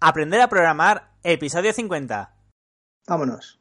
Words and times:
Aprender 0.00 0.42
a 0.42 0.48
programar, 0.48 1.10
episodio 1.22 1.72
50. 1.72 2.30
Vámonos. 3.06 3.58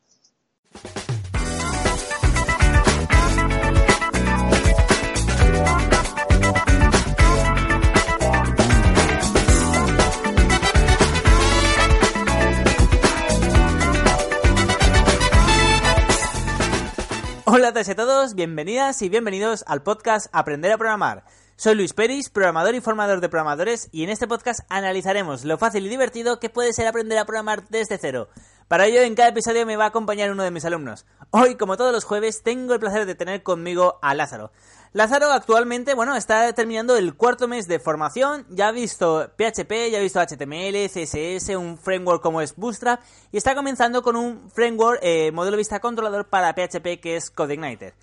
Hola 17.46 17.70
a 17.70 17.96
todos, 17.96 18.36
bienvenidas 18.36 19.02
y 19.02 19.08
bienvenidos 19.08 19.64
al 19.68 19.82
podcast 19.84 20.28
Aprender 20.34 20.74
a 20.74 20.78
Programar. 20.78 21.24
Soy 21.58 21.74
Luis 21.76 21.94
Peris, 21.94 22.30
programador 22.30 22.76
y 22.76 22.82
formador 22.82 23.22
de 23.22 23.30
programadores, 23.30 23.88
y 23.94 24.04
en 24.04 24.10
este 24.10 24.28
podcast 24.28 24.60
analizaremos 24.68 25.46
lo 25.46 25.58
fácil 25.58 25.86
y 25.86 25.90
divertido 25.90 26.38
que 26.38 26.50
puede 26.50 26.74
ser 26.74 26.86
aprender 26.86 27.18
a 27.18 27.24
programar 27.24 27.66
desde 27.70 27.98
cero. 27.98 28.28
Para 28.68 28.88
ello, 28.88 29.00
en 29.00 29.16
cada 29.16 29.30
episodio 29.30 29.66
me 29.66 29.78
va 29.78 29.86
a 29.86 29.88
acompañar 29.88 30.30
uno 30.32 30.44
de 30.44 30.52
mis 30.52 30.66
alumnos. 30.66 31.06
Hoy, 31.30 31.56
como 31.56 31.78
todos 31.78 31.94
los 31.94 32.04
jueves, 32.04 32.44
tengo 32.44 32.74
el 32.74 32.82
placer 32.82 33.06
de 33.06 33.16
tener 33.16 33.42
conmigo 33.42 34.00
a 34.02 34.14
Lázaro. 34.14 34.52
Lázaro 34.92 35.32
actualmente, 35.32 35.94
bueno, 35.94 36.18
está 36.18 36.52
terminando 36.52 36.98
el 36.98 37.16
cuarto 37.16 37.48
mes 37.48 37.70
de 37.70 37.80
formación, 37.80 38.46
ya 38.50 38.68
ha 38.68 38.72
visto 38.74 39.32
PHP, 39.38 39.92
ya 39.92 40.00
ha 40.00 40.02
visto 40.02 40.20
HTML, 40.20 40.90
CSS, 40.90 41.56
un 41.56 41.78
framework 41.78 42.22
como 42.22 42.42
es 42.42 42.54
Bootstrap, 42.58 43.00
y 43.32 43.38
está 43.38 43.56
comenzando 43.56 44.02
con 44.02 44.18
un 44.18 44.52
framework, 44.52 45.00
eh, 45.02 45.32
modelo 45.32 45.56
vista 45.56 45.80
controlador 45.80 46.28
para 46.28 46.54
PHP 46.54 47.00
que 47.00 47.16
es 47.16 47.32
CodeIgniter. 47.32 47.94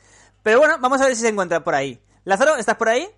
Pero 0.43 0.59
bueno, 0.59 0.79
vamos 0.81 1.03
a 1.03 1.05
ver 1.05 1.15
si 1.15 1.21
se 1.21 1.29
encuentra 1.29 1.63
por 1.63 1.75
ahí. 1.75 2.01
Lázaro, 2.25 2.57
¿estás 2.57 2.77
por 2.77 2.89
ahí? 2.89 3.11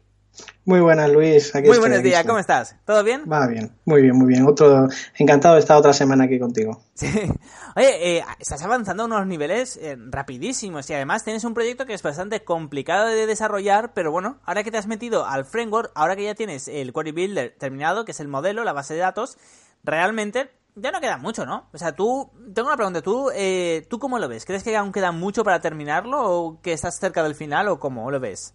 Muy 0.64 0.80
buenas, 0.80 1.10
Luis. 1.10 1.52
muy 1.54 1.78
buenos 1.78 2.02
días, 2.02 2.24
¿cómo 2.24 2.38
estás? 2.38 2.76
¿Todo 2.86 3.04
bien? 3.04 3.24
Va 3.30 3.46
bien, 3.46 3.70
muy 3.84 4.00
bien, 4.00 4.16
muy 4.16 4.26
bien. 4.26 4.46
Otro, 4.46 4.88
encantado 5.18 5.54
de 5.54 5.60
estar 5.60 5.76
otra 5.76 5.92
semana 5.92 6.24
aquí 6.24 6.38
contigo. 6.38 6.82
Sí. 6.94 7.06
Oye, 7.76 8.18
eh, 8.18 8.24
estás 8.38 8.62
avanzando 8.62 9.02
a 9.02 9.06
unos 9.06 9.26
niveles 9.26 9.76
eh, 9.76 9.96
rapidísimos 9.98 10.88
y 10.88 10.94
además 10.94 11.22
tienes 11.22 11.44
un 11.44 11.52
proyecto 11.52 11.84
que 11.84 11.92
es 11.92 12.02
bastante 12.02 12.44
complicado 12.44 13.06
de 13.06 13.26
desarrollar, 13.26 13.92
pero 13.94 14.10
bueno, 14.10 14.38
ahora 14.44 14.64
que 14.64 14.70
te 14.70 14.78
has 14.78 14.86
metido 14.86 15.26
al 15.26 15.44
framework, 15.44 15.92
ahora 15.94 16.16
que 16.16 16.24
ya 16.24 16.34
tienes 16.34 16.68
el 16.68 16.92
Query 16.92 17.12
Builder 17.12 17.54
terminado, 17.58 18.04
que 18.04 18.12
es 18.12 18.20
el 18.20 18.28
modelo, 18.28 18.64
la 18.64 18.72
base 18.72 18.94
de 18.94 19.00
datos, 19.00 19.36
realmente 19.82 20.50
ya 20.76 20.90
no 20.90 21.00
queda 21.00 21.18
mucho, 21.18 21.44
¿no? 21.46 21.68
O 21.72 21.78
sea, 21.78 21.92
tú, 21.92 22.30
tengo 22.54 22.68
una 22.68 22.76
pregunta, 22.76 23.02
¿tú, 23.02 23.30
eh, 23.34 23.86
¿tú 23.88 23.98
cómo 23.98 24.18
lo 24.18 24.28
ves? 24.28 24.44
¿Crees 24.44 24.62
que 24.62 24.76
aún 24.76 24.92
queda 24.92 25.12
mucho 25.12 25.44
para 25.44 25.60
terminarlo 25.60 26.22
o 26.22 26.60
que 26.62 26.72
estás 26.72 26.98
cerca 26.98 27.22
del 27.22 27.34
final 27.34 27.68
o 27.68 27.78
cómo 27.78 28.10
lo 28.10 28.18
ves? 28.18 28.54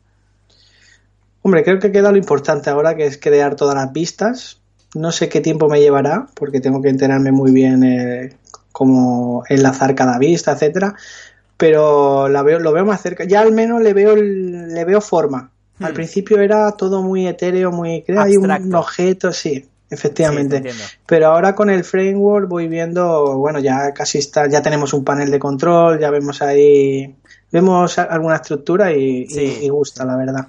Hombre, 1.41 1.63
creo 1.63 1.79
que 1.79 1.91
queda 1.91 2.11
lo 2.11 2.17
importante 2.17 2.69
ahora, 2.69 2.95
que 2.95 3.05
es 3.05 3.17
crear 3.17 3.55
todas 3.55 3.75
las 3.75 3.93
vistas. 3.93 4.59
No 4.95 5.11
sé 5.11 5.29
qué 5.29 5.39
tiempo 5.39 5.69
me 5.69 5.79
llevará, 5.79 6.27
porque 6.33 6.59
tengo 6.59 6.81
que 6.81 6.89
enterarme 6.89 7.31
muy 7.31 7.51
bien 7.51 7.83
eh, 7.83 8.35
cómo 8.71 9.43
enlazar 9.47 9.95
cada 9.95 10.17
vista, 10.17 10.51
etcétera. 10.51 10.95
Pero 11.55 12.27
la 12.27 12.41
veo, 12.43 12.59
lo 12.59 12.73
veo 12.73 12.85
más 12.85 13.01
cerca. 13.01 13.23
Ya 13.23 13.41
al 13.41 13.51
menos 13.51 13.81
le 13.81 13.93
veo, 13.93 14.15
le 14.15 14.85
veo 14.85 15.01
forma. 15.01 15.51
Al 15.79 15.91
hmm. 15.91 15.95
principio 15.95 16.41
era 16.41 16.71
todo 16.73 17.01
muy 17.01 17.27
etéreo, 17.27 17.71
muy... 17.71 18.03
Hay 18.17 18.35
un, 18.35 18.75
objeto, 18.75 19.31
sí, 19.31 19.65
efectivamente. 19.89 20.71
Pero 21.05 21.27
ahora 21.27 21.55
con 21.55 21.69
el 21.69 21.85
framework 21.85 22.49
voy 22.49 22.67
viendo, 22.67 23.37
bueno, 23.37 23.59
ya 23.59 23.93
casi 23.93 24.17
está, 24.17 24.49
ya 24.49 24.61
tenemos 24.61 24.93
un 24.93 25.05
panel 25.05 25.31
de 25.31 25.39
control, 25.39 25.99
ya 25.99 26.09
vemos 26.09 26.41
ahí, 26.41 27.15
vemos 27.51 27.97
alguna 27.97 28.35
estructura 28.35 28.91
y 28.91 29.69
gusta, 29.69 30.03
la 30.03 30.17
verdad 30.17 30.47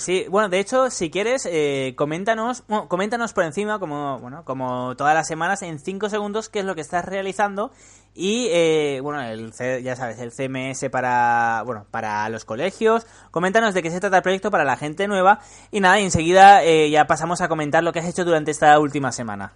sí, 0.00 0.26
bueno, 0.30 0.48
de 0.48 0.60
hecho, 0.60 0.90
si 0.90 1.10
quieres, 1.10 1.46
eh, 1.50 1.94
coméntanos, 1.96 2.62
coméntanos 2.88 3.32
por 3.34 3.44
encima, 3.44 3.78
como, 3.78 4.18
bueno, 4.18 4.42
como 4.44 4.96
todas 4.96 5.14
las 5.14 5.28
semanas, 5.28 5.62
en 5.62 5.78
5 5.78 6.08
segundos, 6.08 6.48
qué 6.48 6.60
es 6.60 6.64
lo 6.64 6.74
que 6.74 6.80
estás 6.80 7.04
realizando 7.04 7.70
y, 8.14 8.48
eh, 8.50 9.00
bueno, 9.02 9.22
el, 9.22 9.52
ya 9.82 9.94
sabes, 9.94 10.18
el 10.20 10.32
CMS 10.32 10.88
para, 10.90 11.62
bueno, 11.66 11.86
para 11.90 12.28
los 12.30 12.44
colegios. 12.44 13.06
Coméntanos 13.30 13.74
de 13.74 13.82
qué 13.82 13.90
se 13.90 14.00
trata 14.00 14.16
el 14.16 14.22
proyecto 14.22 14.50
para 14.50 14.64
la 14.64 14.76
gente 14.76 15.06
nueva 15.06 15.40
y 15.70 15.80
nada, 15.80 16.00
y 16.00 16.04
enseguida 16.04 16.64
eh, 16.64 16.90
ya 16.90 17.06
pasamos 17.06 17.40
a 17.42 17.48
comentar 17.48 17.84
lo 17.84 17.92
que 17.92 18.00
has 18.00 18.08
hecho 18.08 18.24
durante 18.24 18.50
esta 18.50 18.78
última 18.80 19.12
semana. 19.12 19.52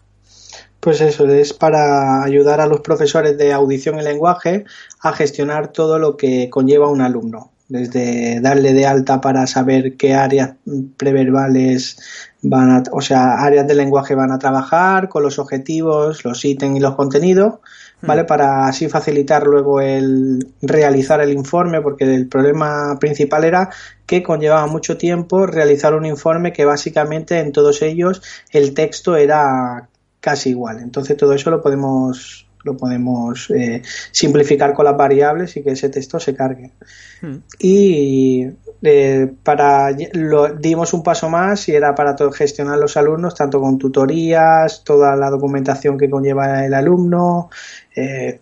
Pues 0.79 1.01
eso, 1.01 1.27
es 1.27 1.53
para 1.55 2.23
ayudar 2.23 2.61
a 2.61 2.67
los 2.67 2.81
profesores 2.81 3.39
de 3.39 3.53
audición 3.53 3.99
y 3.99 4.03
lenguaje 4.03 4.65
a 5.01 5.13
gestionar 5.13 5.69
todo 5.69 5.99
lo 5.99 6.17
que 6.17 6.51
conlleva 6.51 6.89
un 6.89 7.01
alumno 7.01 7.52
desde 7.73 8.39
darle 8.41 8.75
de 8.75 8.87
alta 8.87 9.21
para 9.23 9.47
saber 9.47 9.97
qué 9.97 10.13
áreas 10.13 10.57
preverbales 10.99 11.97
van 12.43 12.71
a, 12.71 12.83
o 12.93 13.01
sea, 13.01 13.43
áreas 13.43 13.67
de 13.67 13.75
lenguaje 13.75 14.15
van 14.15 14.31
a 14.31 14.39
trabajar, 14.39 15.09
con 15.09 15.23
los 15.23 15.39
objetivos, 15.39 16.23
los 16.23 16.45
ítems 16.45 16.77
y 16.77 16.81
los 16.81 16.97
contenidos, 16.97 17.61
hmm. 18.03 18.07
¿vale? 18.07 18.25
Para 18.25 18.67
así 18.67 18.91
facilitar 18.91 19.47
luego 19.47 19.81
el 19.81 20.47
realizar 20.61 21.23
el 21.23 21.33
informe, 21.33 21.81
porque 21.81 22.05
el 22.05 22.29
problema 22.29 22.99
principal 23.01 23.45
era 23.45 23.71
que 24.05 24.23
conllevaba 24.23 24.67
mucho 24.67 24.99
tiempo 24.99 25.47
realizar 25.47 25.95
un 25.95 26.05
informe 26.05 26.53
que 26.53 26.67
básicamente 26.67 27.39
en 27.39 27.53
todos 27.53 27.81
ellos 27.81 28.21
el 28.51 28.75
texto 28.75 29.17
era 29.17 29.89
casi 30.21 30.51
igual. 30.51 30.81
Entonces 30.81 31.17
todo 31.17 31.33
eso 31.33 31.51
lo 31.51 31.63
podemos 31.63 32.47
lo 32.65 32.77
podemos 32.77 33.51
eh, 33.51 33.83
simplificar 34.11 34.75
con 34.75 34.85
las 34.85 34.97
variables 34.97 35.57
y 35.57 35.63
que 35.63 35.71
ese 35.71 35.89
texto 35.89 36.19
se 36.21 36.35
cargue. 36.35 36.73
Hmm. 37.21 37.37
Y 37.59 38.47
eh, 38.83 39.33
para 39.43 39.91
lo 40.13 40.55
dimos 40.55 40.93
un 40.93 41.03
paso 41.03 41.29
más 41.29 41.69
y 41.69 41.75
era 41.75 41.95
para 41.95 42.17
gestionar 42.33 42.79
los 42.79 42.97
alumnos, 42.97 43.35
tanto 43.35 43.61
con 43.61 43.79
tutorías, 43.79 44.83
toda 44.85 45.17
la 45.17 45.31
documentación 45.31 45.99
que 45.99 46.11
conlleva 46.11 46.65
el 46.65 46.75
alumno, 46.75 47.51
eh, 47.95 48.41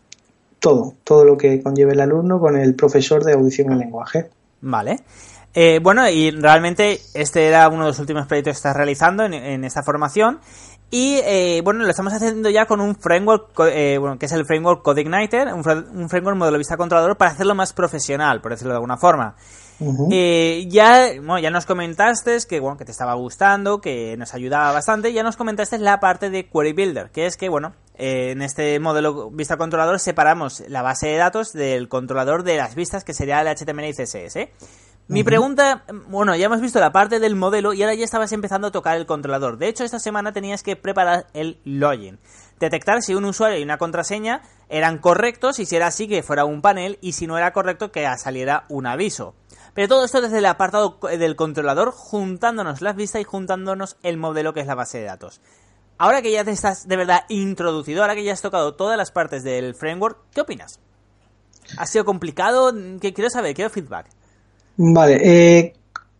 todo, 0.58 0.94
todo 1.04 1.24
lo 1.24 1.36
que 1.36 1.62
conlleva 1.62 1.92
el 1.92 2.00
alumno 2.00 2.40
con 2.40 2.56
el 2.56 2.74
profesor 2.74 3.24
de 3.24 3.34
audición 3.34 3.72
y 3.72 3.78
lenguaje. 3.78 4.28
Vale. 4.60 4.96
Bueno, 5.82 6.08
y 6.08 6.30
realmente 6.30 7.00
este 7.14 7.46
era 7.46 7.68
uno 7.68 7.84
de 7.84 7.90
los 7.90 7.98
últimos 7.98 8.26
proyectos 8.26 8.52
que 8.52 8.56
estás 8.58 8.76
realizando 8.76 9.24
en, 9.24 9.34
en 9.34 9.64
esta 9.64 9.82
formación. 9.82 10.40
Y 10.92 11.20
eh, 11.24 11.60
bueno, 11.62 11.84
lo 11.84 11.90
estamos 11.90 12.12
haciendo 12.12 12.50
ya 12.50 12.66
con 12.66 12.80
un 12.80 12.96
framework, 12.96 13.52
eh, 13.66 13.96
bueno, 13.98 14.18
que 14.18 14.26
es 14.26 14.32
el 14.32 14.44
framework 14.44 14.82
CodeIgniter, 14.82 15.46
un, 15.54 15.62
un, 15.94 16.08
framework 16.08 16.36
modelo 16.36 16.58
vista 16.58 16.76
controlador 16.76 17.16
para 17.16 17.30
hacerlo 17.30 17.54
más 17.54 17.72
profesional, 17.72 18.40
por 18.40 18.50
decirlo 18.50 18.72
de 18.72 18.78
alguna 18.78 18.96
forma. 18.96 19.36
eh, 20.10 20.66
ya, 20.68 21.12
bueno, 21.18 21.38
ya 21.38 21.50
nos 21.50 21.64
comentaste 21.64 22.36
que, 22.48 22.58
bueno, 22.58 22.76
que 22.76 22.84
te 22.84 22.90
estaba 22.90 23.14
gustando, 23.14 23.80
que 23.80 24.16
nos 24.16 24.34
ayudaba 24.34 24.72
bastante. 24.72 25.12
Ya 25.12 25.22
nos 25.22 25.36
comentaste 25.36 25.78
la 25.78 26.00
parte 26.00 26.28
de 26.28 26.48
Query 26.48 26.72
Builder, 26.72 27.10
que 27.10 27.26
es 27.26 27.36
que, 27.36 27.48
bueno, 27.48 27.72
eh, 27.94 28.32
en 28.32 28.42
este 28.42 28.80
modelo 28.80 29.30
vista 29.30 29.56
controlador 29.56 30.00
separamos 30.00 30.64
la 30.68 30.82
base 30.82 31.06
de 31.06 31.16
datos 31.18 31.52
del 31.52 31.88
controlador 31.88 32.42
de 32.42 32.56
las 32.56 32.74
vistas, 32.74 33.04
que 33.04 33.14
sería 33.14 33.40
el 33.40 33.46
HTML 33.46 33.84
y 33.84 33.92
CSS. 33.92 34.48
Mi 35.10 35.24
pregunta, 35.24 35.82
bueno, 36.06 36.36
ya 36.36 36.46
hemos 36.46 36.60
visto 36.60 36.78
la 36.78 36.92
parte 36.92 37.18
del 37.18 37.34
modelo 37.34 37.72
y 37.72 37.82
ahora 37.82 37.94
ya 37.94 38.04
estabas 38.04 38.30
empezando 38.30 38.68
a 38.68 38.70
tocar 38.70 38.96
el 38.96 39.06
controlador. 39.06 39.58
De 39.58 39.66
hecho, 39.66 39.82
esta 39.82 39.98
semana 39.98 40.32
tenías 40.32 40.62
que 40.62 40.76
preparar 40.76 41.26
el 41.34 41.58
login. 41.64 42.20
Detectar 42.60 43.02
si 43.02 43.16
un 43.16 43.24
usuario 43.24 43.58
y 43.58 43.64
una 43.64 43.76
contraseña 43.76 44.42
eran 44.68 44.98
correctos 44.98 45.58
y 45.58 45.66
si 45.66 45.74
era 45.74 45.88
así 45.88 46.06
que 46.06 46.22
fuera 46.22 46.44
un 46.44 46.62
panel 46.62 46.96
y 47.00 47.14
si 47.14 47.26
no 47.26 47.36
era 47.36 47.52
correcto 47.52 47.90
que 47.90 48.06
saliera 48.18 48.66
un 48.68 48.86
aviso. 48.86 49.34
Pero 49.74 49.88
todo 49.88 50.04
esto 50.04 50.20
desde 50.20 50.38
el 50.38 50.46
apartado 50.46 51.00
del 51.02 51.34
controlador, 51.34 51.90
juntándonos 51.90 52.80
las 52.80 52.94
vistas 52.94 53.20
y 53.20 53.24
juntándonos 53.24 53.96
el 54.04 54.16
modelo 54.16 54.54
que 54.54 54.60
es 54.60 54.68
la 54.68 54.76
base 54.76 54.98
de 54.98 55.06
datos. 55.06 55.40
Ahora 55.98 56.22
que 56.22 56.30
ya 56.30 56.44
te 56.44 56.52
estás 56.52 56.86
de 56.86 56.96
verdad 56.96 57.24
introducido, 57.28 58.02
ahora 58.02 58.14
que 58.14 58.22
ya 58.22 58.32
has 58.32 58.42
tocado 58.42 58.76
todas 58.76 58.96
las 58.96 59.10
partes 59.10 59.42
del 59.42 59.74
framework, 59.74 60.18
¿qué 60.32 60.42
opinas? 60.42 60.78
¿Ha 61.78 61.86
sido 61.86 62.04
complicado? 62.04 62.72
¿Qué 63.00 63.12
quiero 63.12 63.28
saber? 63.28 63.56
Quiero 63.56 63.70
feedback. 63.70 64.19
Vale, 64.82 65.18
eh, 65.22 65.74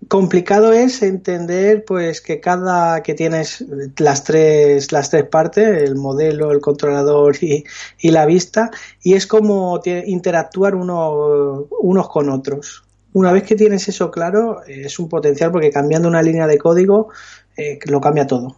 complicado 0.09 0.75
es 0.75 1.03
entender 1.03 1.83
pues 1.87 2.21
que 2.21 2.41
cada 2.41 3.03
que 3.03 3.15
tienes 3.15 3.65
las 3.97 4.23
tres 4.25 4.93
las 4.93 5.09
tres 5.09 5.25
partes 5.25 5.83
el 5.83 5.95
modelo 5.97 6.53
el 6.53 6.61
controlador 6.61 7.37
y, 7.41 7.65
la 8.03 8.27
vista 8.27 8.71
y 9.03 9.15
es 9.15 9.27
como 9.27 9.81
interactuar 9.85 10.75
uno, 10.75 11.69
unos 11.81 12.09
con 12.09 12.29
otros 12.29 12.85
una 13.15 13.33
vez 13.33 13.45
que 13.45 13.57
tienes 13.57 13.89
eso 13.89 14.11
claro 14.11 14.62
es 14.67 14.99
un 14.99 15.09
potencial 15.09 15.53
porque 15.53 15.71
cambiando 15.71 16.09
una 16.09 16.23
línea 16.23 16.47
de 16.47 16.59
código 16.59 17.09
eh, 17.57 17.79
lo 17.87 18.01
cambia 18.01 18.27
todo 18.27 18.57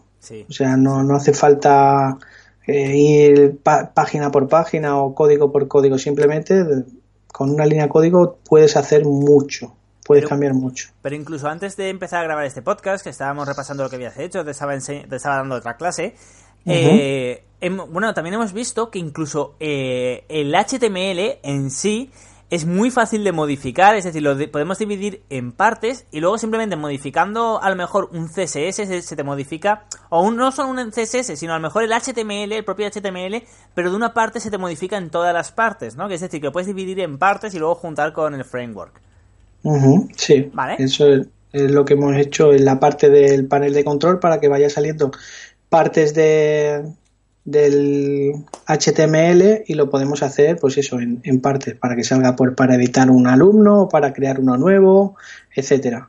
o 0.48 0.52
sea 0.52 0.76
no, 0.76 1.04
no 1.04 1.16
hace 1.16 1.32
falta 1.32 2.18
eh, 2.66 2.96
ir 2.96 3.58
página 3.62 4.30
por 4.30 4.48
página 4.48 4.96
o 4.98 5.14
código 5.14 5.50
por 5.50 5.66
código. 5.66 5.98
Simplemente 5.98 6.64
con 7.32 7.50
una 7.50 7.66
línea 7.66 7.84
de 7.84 7.90
código 7.90 8.38
puedes 8.48 8.76
hacer 8.76 9.04
mucho. 9.04 9.74
Puedes 10.04 10.26
cambiar 10.26 10.54
mucho. 10.54 10.90
Pero 11.00 11.14
incluso 11.14 11.48
antes 11.48 11.76
de 11.76 11.88
empezar 11.88 12.20
a 12.20 12.24
grabar 12.24 12.44
este 12.44 12.62
podcast, 12.62 13.04
que 13.04 13.10
estábamos 13.10 13.46
repasando 13.46 13.84
lo 13.84 13.90
que 13.90 13.96
habías 13.96 14.18
hecho, 14.18 14.44
te 14.44 14.50
estaba, 14.50 14.76
te 14.78 15.16
estaba 15.16 15.36
dando 15.36 15.54
otra 15.54 15.76
clase, 15.76 16.14
eh, 16.66 17.44
bueno, 17.88 18.14
también 18.14 18.34
hemos 18.34 18.52
visto 18.52 18.90
que 18.90 18.98
incluso 18.98 19.56
eh, 19.60 20.24
el 20.28 20.54
HTML 20.54 21.38
en 21.42 21.70
sí 21.70 22.10
es 22.50 22.66
muy 22.66 22.90
fácil 22.90 23.24
de 23.24 23.32
modificar, 23.32 23.94
es 23.96 24.04
decir, 24.04 24.20
lo 24.22 24.36
podemos 24.50 24.78
dividir 24.78 25.22
en 25.30 25.52
partes 25.52 26.04
y 26.10 26.20
luego 26.20 26.36
simplemente 26.36 26.76
modificando 26.76 27.62
a 27.62 27.70
lo 27.70 27.76
mejor 27.76 28.10
un 28.12 28.28
CSS 28.28 29.06
se, 29.06 29.16
te 29.16 29.24
modifica, 29.24 29.86
o 30.10 30.30
no 30.30 30.52
solo 30.52 30.68
un 30.68 30.90
CSS, 30.90 31.38
sino 31.38 31.54
a 31.54 31.56
lo 31.56 31.62
mejor 31.62 31.82
el 31.82 31.92
HTML, 31.92 32.52
el 32.52 32.64
propio 32.64 32.90
HTML, 32.90 33.42
pero 33.72 33.90
de 33.90 33.96
una 33.96 34.12
parte 34.12 34.38
se 34.38 34.50
te 34.50 34.58
modifica 34.58 34.98
en 34.98 35.08
todas 35.08 35.32
las 35.32 35.50
partes, 35.50 35.96
¿no? 35.96 36.08
Que 36.08 36.16
es 36.16 36.20
decir, 36.20 36.40
que 36.40 36.48
lo 36.48 36.52
puedes 36.52 36.66
dividir 36.66 37.00
en 37.00 37.16
partes 37.16 37.54
y 37.54 37.58
luego 37.58 37.74
juntar 37.74 38.12
con 38.12 38.34
el 38.34 38.44
framework. 38.44 39.00
Sí, 40.16 40.50
¿Vale? 40.52 40.76
eso 40.78 41.06
es, 41.12 41.26
lo 41.52 41.84
que 41.84 41.94
hemos 41.94 42.16
hecho 42.16 42.52
en 42.52 42.64
la 42.64 42.80
parte 42.80 43.10
del 43.10 43.46
panel 43.46 43.74
de 43.74 43.84
control 43.84 44.18
para 44.18 44.40
que 44.40 44.48
vaya 44.48 44.70
saliendo 44.70 45.10
partes 45.68 46.14
de, 46.14 46.82
del 47.44 48.32
HTML 48.66 49.64
y 49.66 49.74
lo 49.74 49.90
podemos 49.90 50.22
hacer, 50.22 50.56
pues 50.58 50.78
eso, 50.78 50.98
en, 51.00 51.40
partes, 51.40 51.74
para 51.74 51.96
que 51.96 52.04
salga 52.04 52.36
por, 52.36 52.54
para 52.54 52.76
editar 52.76 53.10
un 53.10 53.26
alumno, 53.26 53.88
para 53.88 54.12
crear 54.12 54.40
uno 54.40 54.56
nuevo, 54.56 55.16
etcétera. 55.54 56.08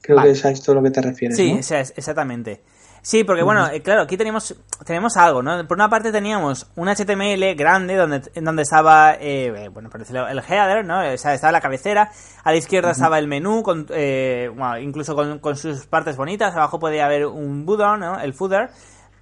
Creo 0.00 0.20
que 0.20 0.30
es 0.30 0.44
a 0.44 0.50
esto 0.50 0.72
a 0.72 0.74
lo 0.74 0.82
que 0.82 0.90
te 0.90 1.00
refieres. 1.00 1.36
Sí, 1.36 1.52
exactamente. 1.96 2.60
Sí, 3.04 3.24
porque 3.24 3.42
bueno, 3.42 3.68
eh, 3.68 3.82
claro, 3.82 4.02
aquí 4.02 4.16
tenemos, 4.16 4.54
tenemos 4.86 5.16
algo, 5.16 5.42
¿no? 5.42 5.66
Por 5.66 5.76
una 5.76 5.90
parte 5.90 6.12
teníamos 6.12 6.70
un 6.76 6.86
HTML 6.88 7.56
grande 7.56 7.96
donde, 7.96 8.22
en 8.32 8.44
donde 8.44 8.62
estaba, 8.62 9.16
eh, 9.18 9.68
bueno, 9.72 9.90
por 9.90 9.98
decirlo, 9.98 10.28
el 10.28 10.38
header, 10.38 10.84
¿no? 10.84 11.00
O 11.00 11.16
sea, 11.18 11.34
estaba 11.34 11.50
la 11.50 11.60
cabecera, 11.60 12.12
a 12.44 12.52
la 12.52 12.56
izquierda 12.56 12.92
estaba 12.92 13.18
el 13.18 13.26
menú, 13.26 13.64
con, 13.64 13.86
eh, 13.90 14.48
bueno, 14.54 14.78
incluso 14.78 15.16
con, 15.16 15.40
con, 15.40 15.56
sus 15.56 15.84
partes 15.86 16.16
bonitas, 16.16 16.54
abajo 16.54 16.78
podía 16.78 17.06
haber 17.06 17.26
un 17.26 17.66
button, 17.66 17.98
¿no? 17.98 18.20
El 18.20 18.34
footer, 18.34 18.70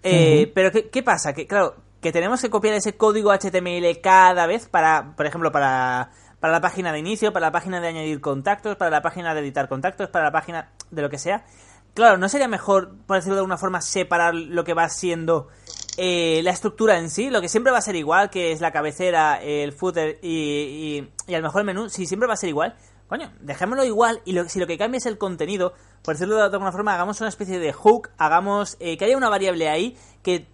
eh, 0.03 0.53
pero 0.55 0.71
¿qué, 0.71 1.03
pasa? 1.03 1.33
Que 1.33 1.47
claro, 1.47 1.76
que 2.03 2.12
tenemos 2.12 2.43
que 2.43 2.50
copiar 2.50 2.75
ese 2.75 2.99
código 2.99 3.33
HTML 3.33 3.99
cada 4.03 4.47
vez 4.47 4.69
para, 4.69 5.15
por 5.17 5.25
ejemplo, 5.25 5.53
para, 5.53 6.11
para 6.38 6.53
la 6.53 6.61
página 6.61 6.93
de 6.93 6.99
inicio, 6.99 7.33
para 7.33 7.47
la 7.47 7.53
página 7.53 7.81
de 7.81 7.88
añadir 7.88 8.21
contactos, 8.21 8.76
para 8.76 8.91
la 8.91 9.00
página 9.00 9.33
de 9.33 9.41
editar 9.41 9.69
contactos, 9.71 10.11
para 10.11 10.26
la 10.26 10.33
página 10.33 10.69
de 10.91 11.00
lo 11.00 11.09
que 11.09 11.17
sea. 11.17 11.44
Claro, 11.94 12.19
¿no 12.19 12.28
sería 12.28 12.48
mejor, 12.48 12.92
por 13.06 13.16
decirlo 13.16 13.34
de 13.34 13.40
alguna 13.40 13.58
forma, 13.58 13.81
separar 13.81 14.34
lo 14.34 14.64
que 14.64 14.75
va 14.75 14.88
siendo 14.88 15.48
eh, 15.96 16.40
la 16.44 16.50
estructura 16.50 16.98
en 16.98 17.10
sí? 17.10 17.31
Lo 17.31 17.40
que 17.40 17.48
siempre 17.48 17.72
va 17.72 17.78
a 17.78 17.82
ser 17.82 17.96
igual, 17.96 18.31
que 18.31 18.52
es 18.52 18.60
la 18.60 18.70
cabecera, 18.70 19.42
el 19.42 19.72
footer 19.72 20.19
y, 20.22 21.04
y, 21.26 21.34
a 21.34 21.38
lo 21.38 21.44
mejor 21.44 21.62
el 21.62 21.66
menú, 21.66 21.88
si 21.88 22.06
siempre 22.06 22.28
va 22.28 22.34
a 22.34 22.37
ser 22.37 22.48
igual, 22.48 22.76
coño, 23.11 23.33
dejémoslo 23.41 23.85
igual 23.85 24.23
y 24.25 24.39
si 24.47 24.61
lo 24.61 24.69
que 24.69 24.79
cambia 24.79 24.99
es 24.99 25.07
el 25.07 25.19
contenido, 25.19 25.73
por 26.05 26.15
decirlo 26.15 26.37
de 26.37 26.45
alguna 26.45 26.71
forma, 26.71 26.95
hagamos 26.95 27.21
una 27.21 27.29
especie 27.29 27.59
de 27.59 27.73
hook, 27.73 28.11
hagamos 28.19 28.77
eh, 28.79 28.97
que 28.97 29.05
haya 29.05 29.17
una 29.17 29.29
variable 29.29 29.69
ahí 29.69 29.97
que, 30.23 30.47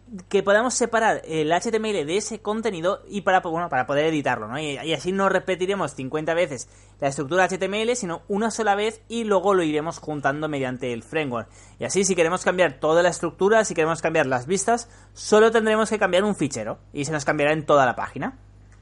podamos 0.42 0.72
separar 0.72 1.20
el 1.26 1.52
HTML 1.52 2.06
de 2.06 2.16
ese 2.16 2.38
contenido 2.38 3.02
y 3.10 3.20
para, 3.20 3.40
bueno, 3.40 3.68
para 3.68 3.86
poder 3.86 4.06
editarlo, 4.06 4.48
¿no? 4.48 4.58
Y, 4.58 4.78
así 4.94 5.12
no 5.12 5.28
repetiremos 5.28 5.92
50 5.92 6.32
veces 6.32 6.70
la 6.98 7.08
estructura 7.08 7.46
HTML, 7.46 7.94
sino 7.94 8.22
una 8.26 8.50
sola 8.50 8.74
vez 8.74 9.02
y 9.06 9.24
luego 9.24 9.52
lo 9.52 9.62
iremos 9.62 9.98
juntando 9.98 10.48
mediante 10.48 10.94
el 10.94 11.02
framework. 11.02 11.50
Y 11.78 11.84
así 11.84 12.04
si 12.04 12.14
queremos 12.14 12.42
cambiar 12.42 12.80
toda 12.80 13.02
la 13.02 13.10
estructura, 13.10 13.66
si 13.66 13.74
queremos 13.74 14.00
cambiar 14.00 14.24
las 14.24 14.46
vistas, 14.46 14.88
solo 15.12 15.50
tendremos 15.50 15.90
que 15.90 15.98
cambiar 15.98 16.24
un 16.24 16.34
fichero 16.34 16.78
y 16.94 17.04
se 17.04 17.12
nos 17.12 17.26
cambiará 17.26 17.52
en 17.52 17.66
toda 17.66 17.84
la 17.84 17.94
página. 17.94 18.38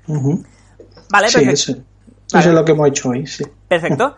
Vale, 0.06 1.26
perfecto. 1.32 1.50
Eso, 1.50 1.72
eso 1.72 2.48
es 2.48 2.54
lo 2.54 2.64
que 2.64 2.72
hemos 2.72 2.88
hecho 2.88 3.08
hoy, 3.08 3.26
sí. 3.26 3.44
Perfecto. 3.74 4.16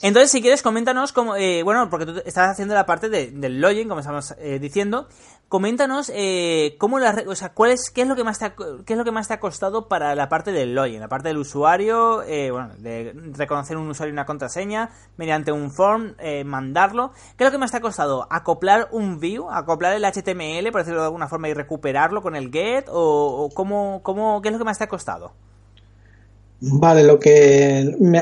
Entonces, 0.00 0.30
si 0.30 0.40
quieres, 0.42 0.62
coméntanos 0.62 1.12
cómo, 1.12 1.34
eh, 1.34 1.62
bueno, 1.64 1.88
porque 1.90 2.06
tú 2.06 2.22
estás 2.24 2.50
haciendo 2.50 2.74
la 2.74 2.86
parte 2.86 3.08
del 3.08 3.60
login, 3.60 3.88
como 3.88 4.00
estamos 4.00 4.32
eh, 4.38 4.58
diciendo, 4.60 5.08
coméntanos 5.48 6.12
eh, 6.14 6.76
cómo 6.78 6.98
la, 6.98 7.24
o 7.26 7.34
sea, 7.34 7.52
cuál 7.54 7.70
es, 7.70 7.90
qué 7.90 8.02
es 8.02 8.08
lo 8.08 8.14
que 8.14 8.22
más 8.22 8.38
te 8.38 8.44
ha, 8.44 8.54
qué 8.54 8.92
es 8.92 8.96
lo 8.96 9.04
que 9.04 9.10
más 9.10 9.26
te 9.26 9.34
ha 9.34 9.40
costado 9.40 9.88
para 9.88 10.14
la 10.14 10.28
parte 10.28 10.52
del 10.52 10.74
login, 10.74 11.00
la 11.00 11.08
parte 11.08 11.28
del 11.28 11.38
usuario, 11.38 12.22
eh, 12.22 12.50
bueno, 12.50 12.68
de 12.78 13.12
reconocer 13.32 13.76
un 13.76 13.88
usuario 13.88 14.12
y 14.12 14.12
una 14.12 14.26
contraseña 14.26 14.90
mediante 15.16 15.52
un 15.52 15.72
form, 15.72 16.14
eh, 16.18 16.44
mandarlo. 16.44 17.12
¿Qué 17.36 17.44
es 17.44 17.48
lo 17.48 17.50
que 17.50 17.58
más 17.58 17.70
te 17.70 17.78
ha 17.78 17.80
costado? 17.80 18.26
Acoplar 18.30 18.88
un 18.92 19.18
view, 19.18 19.50
acoplar 19.50 19.94
el 19.94 20.04
HTML, 20.04 20.70
por 20.70 20.82
decirlo 20.82 21.00
de 21.00 21.06
alguna 21.06 21.28
forma, 21.28 21.48
y 21.48 21.54
recuperarlo 21.54 22.20
con 22.22 22.36
el 22.36 22.52
get, 22.52 22.88
o, 22.88 23.46
o 23.46 23.48
cómo, 23.54 24.02
cómo, 24.02 24.42
qué 24.42 24.50
es 24.50 24.52
lo 24.52 24.58
que 24.58 24.64
más 24.64 24.78
te 24.78 24.84
ha 24.84 24.88
costado? 24.88 25.32
Vale, 26.60 27.04
lo 27.04 27.20
que 27.20 27.78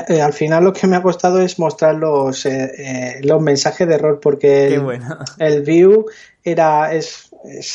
eh, 0.09 0.21
al 0.21 0.33
final 0.33 0.63
lo 0.63 0.73
que 0.73 0.85
me 0.85 0.95
ha 0.95 1.01
costado 1.01 1.39
es 1.41 1.57
mostrar 1.57 1.95
los, 1.95 2.45
eh, 2.45 2.71
eh, 2.77 3.19
los 3.23 3.41
mensajes 3.41 3.87
de 3.87 3.95
error 3.95 4.19
porque 4.19 4.79
el, 5.39 5.61
view 5.63 6.05
era 6.43 6.93
es, 6.93 7.31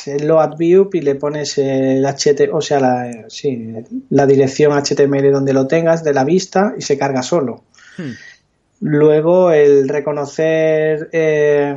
el 0.07 0.29
load 0.29 0.57
view 0.57 0.89
y 0.93 1.01
le 1.01 1.17
pones 1.17 1.59
el 1.59 2.07
HT, 2.07 2.53
o 2.53 2.61
sea, 2.61 2.79
la, 2.79 3.25
sí, 3.29 3.75
la 4.11 4.25
dirección 4.25 4.73
HTML 4.73 5.33
donde 5.33 5.53
lo 5.53 5.67
tengas 5.67 6.05
de 6.05 6.15
la 6.15 6.23
vista 6.23 6.75
y 6.79 6.83
se 6.83 6.97
carga 6.97 7.25
solo. 7.25 7.65
Hmm. 7.99 8.13
Luego 8.83 9.51
el 9.51 9.89
reconocer 9.89 11.09
que 11.11 11.77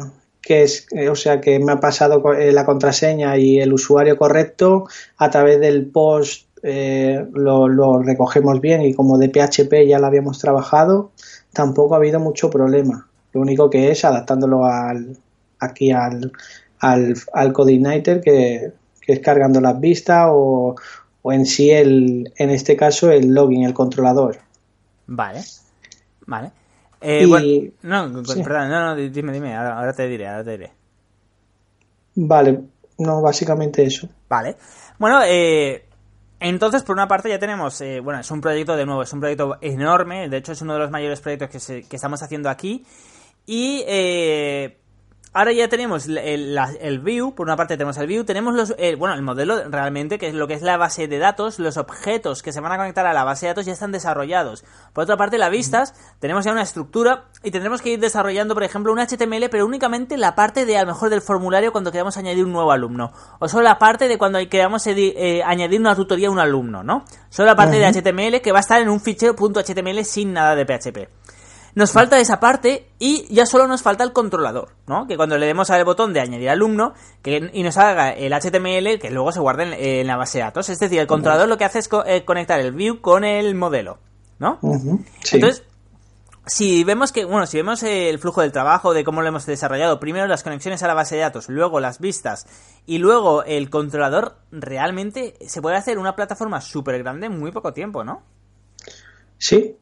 es, 0.61 0.87
o 1.09 1.15
sea, 1.15 1.41
que 1.41 1.57
me 1.57 1.71
ha 1.71 1.79
pasado 1.79 2.23
la 2.33 2.65
contraseña 2.65 3.35
y 3.37 3.59
el 3.59 3.73
usuario 3.73 4.15
correcto 4.15 4.87
a 5.17 5.31
través 5.31 5.59
del 5.59 5.87
post 5.87 6.45
eh, 6.67 7.23
lo, 7.33 8.01
recogemos 8.01 8.59
bien 8.59 8.81
y 8.81 8.95
como 8.95 9.19
de 9.19 9.29
PHP 9.29 9.87
ya 9.87 9.99
lo 9.99 10.07
habíamos 10.07 10.39
trabajado, 10.39 11.11
tampoco 11.53 11.93
ha 11.93 11.97
habido 11.97 12.19
mucho 12.19 12.49
problema. 12.49 13.07
Lo 13.33 13.41
único 13.41 13.69
que 13.69 13.91
es 13.91 14.03
adaptándolo 14.03 14.65
al, 14.65 15.15
aquí 15.59 15.91
al, 15.91 16.31
al, 16.79 17.15
al 17.33 17.53
Codeigniter, 17.53 18.19
que, 18.19 18.73
es 19.05 19.19
cargando 19.19 19.61
las 19.61 19.79
vistas 19.79 20.29
o, 20.31 20.75
o 21.21 21.31
en 21.31 21.45
sí, 21.45 21.69
el, 21.69 22.33
en 22.35 22.49
este 22.49 22.75
caso, 22.75 23.11
el 23.11 23.31
login, 23.31 23.63
el 23.63 23.75
controlador. 23.75 24.39
Vale, 25.05 25.41
vale. 26.25 26.51
Eh, 26.99 27.27
no, 27.83 28.23
perdón, 28.23 28.69
no, 28.69 28.85
no, 28.85 28.95
dime, 28.95 29.31
dime, 29.31 29.55
ahora, 29.55 29.77
ahora, 29.77 29.93
te 29.93 30.07
diré, 30.07 30.27
ahora 30.27 30.43
te 30.43 30.51
diré. 30.51 30.71
Vale, 32.15 32.59
no, 32.97 33.21
básicamente 33.21 33.83
eso. 33.83 34.09
Vale. 34.27 34.55
Bueno, 34.97 35.19
eh, 35.23 35.84
entonces, 36.39 36.83
por 36.83 36.95
una 36.95 37.07
parte 37.07 37.29
ya 37.29 37.39
tenemos, 37.39 37.79
eh, 37.81 37.99
bueno, 37.99 38.19
es 38.19 38.29
un 38.29 38.41
proyecto 38.41 38.75
de 38.75 38.85
nuevo, 38.85 39.03
es 39.03 39.13
un 39.13 39.19
proyecto 39.19 39.57
enorme, 39.61 40.29
de 40.29 40.37
hecho 40.37 40.51
es 40.51 40.61
uno 40.61 40.73
de 40.73 40.79
los 40.79 40.91
mayores 40.91 41.21
proyectos 41.21 41.49
que, 41.49 41.83
que 41.83 41.95
estamos 41.95 42.21
haciendo 42.21 42.49
aquí. 42.49 42.85
Y 43.45 43.83
eh, 43.87 44.77
Ahora 45.37 45.51
ya 45.51 45.67
tenemos 45.67 46.07
el, 46.07 46.99
view, 47.01 47.35
por 47.35 47.45
una 47.45 47.57
parte 47.57 47.75
tenemos 47.75 47.97
el 47.97 48.07
view, 48.07 48.23
tenemos 48.23 48.55
los, 48.55 48.73
bueno, 48.97 49.15
el 49.15 49.21
modelo 49.21 49.69
realmente, 49.69 50.17
que 50.17 50.29
es 50.29 50.33
lo 50.33 50.47
que 50.47 50.53
es 50.53 50.61
la 50.61 50.77
base 50.77 51.09
de 51.09 51.19
datos, 51.19 51.59
los 51.59 51.75
objetos 51.75 52.41
que 52.41 52.53
se 52.53 52.61
van 52.61 52.71
a 52.71 52.77
conectar 52.77 53.05
a 53.05 53.11
la 53.11 53.25
base 53.25 53.45
de 53.45 53.49
datos 53.49 53.65
ya 53.65 53.73
están 53.73 53.91
desarrollados. 53.91 54.63
Por 54.93 55.03
otra 55.03 55.17
parte, 55.17 55.37
las 55.37 55.51
vistas, 55.51 55.93
tenemos 56.19 56.45
ya 56.45 56.53
una 56.53 56.61
estructura 56.61 57.25
y 57.43 57.51
tendremos 57.51 57.81
que 57.81 57.89
ir 57.89 57.99
desarrollando, 57.99 58.53
por 58.53 58.63
ejemplo, 58.63 58.93
un 58.93 58.99
HTML, 58.99 59.49
pero 59.51 59.65
únicamente 59.65 60.15
la 60.15 60.35
parte 60.35 60.65
de, 60.65 60.77
a 60.77 60.83
lo 60.83 60.93
mejor, 60.93 61.09
del 61.09 61.21
formulario 61.21 61.73
cuando 61.73 61.91
queramos 61.91 62.15
añadir 62.15 62.45
un 62.45 62.53
nuevo 62.53 62.71
alumno. 62.71 63.11
O 63.39 63.49
solo 63.49 63.63
la 63.63 63.77
parte 63.77 64.07
de 64.07 64.17
cuando 64.17 64.39
queramos 64.47 64.87
eh, 64.87 65.43
añadir 65.43 65.81
una 65.81 65.97
tutoría 65.97 66.29
a 66.29 66.31
un 66.31 66.39
alumno, 66.39 66.81
¿no? 66.81 67.03
Solo 67.27 67.47
la 67.47 67.57
parte 67.57 67.77
de 67.77 67.85
HTML 67.91 68.39
que 68.39 68.53
va 68.53 68.59
a 68.59 68.61
estar 68.61 68.81
en 68.81 68.87
un 68.87 69.01
fichero 69.01 69.35
.html 69.35 70.05
sin 70.05 70.31
nada 70.31 70.55
de 70.55 70.65
PHP. 70.65 71.09
Nos 71.75 71.91
falta 71.91 72.19
esa 72.19 72.39
parte 72.39 72.87
y 72.99 73.27
ya 73.33 73.45
solo 73.45 73.67
nos 73.67 73.81
falta 73.81 74.05
el 74.05 74.13
controlador, 74.13 74.69
¿no? 74.87 75.07
Que 75.07 75.17
cuando 75.17 75.37
le 75.37 75.45
demos 75.45 75.69
al 75.69 75.83
botón 75.83 76.13
de 76.13 76.21
añadir 76.21 76.49
alumno 76.49 76.93
que, 77.21 77.51
y 77.53 77.63
nos 77.63 77.75
haga 77.75 78.11
el 78.11 78.31
HTML 78.31 78.97
que 78.97 79.11
luego 79.11 79.33
se 79.33 79.41
guarde 79.41 79.99
en, 79.99 80.07
la 80.07 80.15
base 80.15 80.37
de 80.37 80.45
datos. 80.45 80.69
Es 80.69 80.79
decir, 80.79 80.99
el 80.99 81.07
controlador 81.07 81.49
lo 81.49 81.57
que 81.57 81.65
hace 81.65 81.79
es 81.79 81.89
eh, 82.05 82.23
conectar 82.23 82.61
el 82.61 82.71
view 82.71 83.01
con 83.01 83.25
el 83.25 83.55
modelo, 83.55 83.99
¿no? 84.39 84.57
Entonces, 85.33 85.63
si 86.45 86.85
vemos 86.85 87.11
que, 87.11 87.25
bueno, 87.25 87.45
si 87.45 87.57
vemos 87.57 87.83
el 87.83 88.19
flujo 88.19 88.39
del 88.39 88.53
trabajo, 88.53 88.93
de 88.93 89.03
cómo 89.03 89.21
lo 89.21 89.27
hemos 89.27 89.45
desarrollado, 89.45 89.99
primero 89.99 90.27
las 90.27 90.43
conexiones 90.43 90.81
a 90.81 90.87
la 90.87 90.93
base 90.93 91.15
de 91.15 91.21
datos, 91.21 91.49
luego 91.49 91.81
las 91.81 91.99
vistas 91.99 92.47
y 92.85 92.99
luego 92.99 93.43
el 93.43 93.69
controlador, 93.69 94.37
realmente 94.49 95.35
se 95.45 95.61
puede 95.61 95.75
hacer 95.75 95.97
una 95.97 96.15
plataforma 96.15 96.61
súper 96.61 96.99
grande 96.99 97.25
en 97.25 97.37
muy 97.37 97.51
poco 97.51 97.73
tiempo, 97.73 98.05
¿no? 98.05 98.23
Sí, 99.37 99.77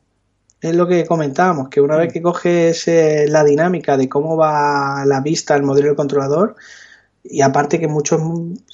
es 0.70 0.76
lo 0.76 0.88
que 0.88 1.06
comentábamos, 1.06 1.70
que 1.70 1.82
una 1.82 1.98
vez 1.98 2.12
que 2.12 2.22
coges 2.22 2.86
la 3.28 3.44
dinámica 3.44 3.98
de 3.98 4.08
cómo 4.08 4.38
va 4.38 5.06
la 5.06 5.22
vista 5.22 5.56
al 5.56 5.64
modelo 5.64 5.88
del 5.88 5.96
controlador, 5.96 6.56
y 7.24 7.42
aparte 7.42 7.80
que 7.80 7.88
mucho, 7.88 8.20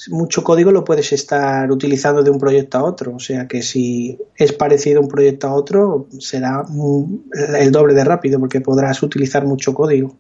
mucho 0.10 0.44
código 0.44 0.72
lo 0.72 0.84
puedes 0.84 1.14
estar 1.14 1.72
utilizando 1.72 2.24
de 2.24 2.32
un 2.32 2.40
proyecto 2.40 2.80
a 2.80 2.84
otro, 2.84 3.16
o 3.16 3.20
sea 3.20 3.48
que 3.48 3.62
si 3.62 4.18
es 4.36 4.54
parecido 4.54 5.02
un 5.02 5.08
proyecto 5.08 5.48
a 5.48 5.54
otro, 5.54 6.08
será 6.20 6.66
el 7.60 7.72
doble 7.72 7.94
de 7.94 8.04
rápido 8.04 8.40
porque 8.40 8.62
podrás 8.62 9.04
utilizar 9.04 9.46
mucho 9.46 9.74
código. 9.74 10.16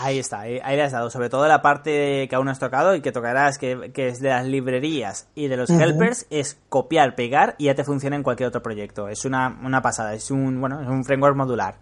Ahí 0.00 0.18
está, 0.18 0.40
ahí, 0.40 0.60
le 0.60 0.82
has 0.82 0.92
dado. 0.92 1.10
Sobre 1.10 1.28
todo 1.28 1.48
la 1.48 1.60
parte 1.60 2.28
que 2.28 2.36
aún 2.36 2.46
no 2.46 2.52
has 2.52 2.58
tocado 2.58 2.94
y 2.94 3.00
que 3.00 3.10
tocarás, 3.10 3.58
que, 3.58 3.90
es 3.94 4.20
de 4.20 4.28
las 4.28 4.46
librerías 4.46 5.28
y 5.34 5.48
de 5.48 5.56
los 5.56 5.70
helpers, 5.70 6.26
es 6.30 6.58
copiar, 6.68 7.16
pegar 7.16 7.56
y 7.58 7.64
ya 7.64 7.74
te 7.74 7.84
funciona 7.84 8.14
en 8.14 8.22
cualquier 8.22 8.48
otro 8.48 8.62
proyecto. 8.62 9.08
Es 9.08 9.24
una, 9.24 9.58
una 9.62 9.82
pasada, 9.82 10.14
es 10.14 10.30
un, 10.30 10.60
bueno, 10.60 10.80
es 10.80 10.88
un 10.88 11.04
framework 11.04 11.36
modular. 11.36 11.76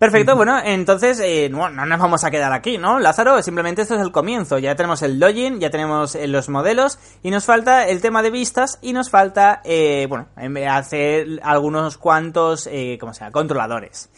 Perfecto, 0.00 0.34
bueno, 0.34 0.58
entonces 0.64 1.20
eh, 1.20 1.50
no, 1.50 1.68
nos 1.68 1.98
vamos 1.98 2.24
a 2.24 2.30
quedar 2.30 2.54
aquí, 2.54 2.78
¿no? 2.78 2.98
Lázaro, 2.98 3.42
simplemente 3.42 3.82
esto 3.82 3.96
es 3.96 4.00
el 4.00 4.10
comienzo. 4.10 4.58
Ya 4.58 4.74
tenemos 4.74 5.02
el 5.02 5.20
login, 5.20 5.60
ya 5.60 5.68
tenemos 5.68 6.14
eh, 6.14 6.26
los 6.26 6.48
modelos 6.48 6.98
y 7.22 7.30
nos 7.30 7.44
falta 7.44 7.86
el 7.86 8.00
tema 8.00 8.22
de 8.22 8.30
vistas 8.30 8.78
y 8.80 8.94
nos 8.94 9.10
falta, 9.10 9.60
eh, 9.62 10.06
bueno, 10.08 10.28
hacer 10.70 11.40
algunos 11.42 11.98
cuantos, 11.98 12.66
eh, 12.72 12.96
¿cómo 12.98 13.12
se 13.12 13.20
llama? 13.20 13.32
Controladores. 13.32 14.08